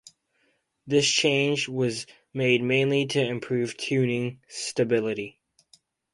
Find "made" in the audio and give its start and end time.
2.33-2.63